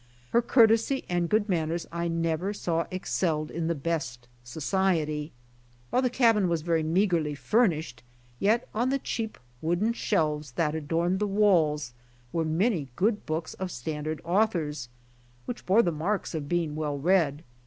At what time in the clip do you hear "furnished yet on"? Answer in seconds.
7.35-8.89